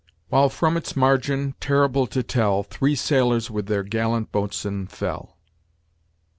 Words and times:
"While 0.29 0.49
from 0.49 0.77
its 0.77 0.95
margin, 0.95 1.53
terrible 1.59 2.07
to 2.07 2.23
tell, 2.23 2.63
Three 2.63 2.95
sailors 2.95 3.51
with 3.51 3.67
their 3.67 3.83
gallant 3.83 4.31
boatswain 4.31 4.87
fell." 4.87 5.37